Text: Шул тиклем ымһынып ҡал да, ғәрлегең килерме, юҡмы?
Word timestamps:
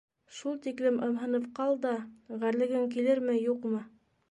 Шул 0.35 0.55
тиклем 0.63 0.97
ымһынып 1.07 1.45
ҡал 1.61 1.77
да, 1.85 1.93
ғәрлегең 2.45 2.91
килерме, 2.97 3.39
юҡмы? 3.45 3.87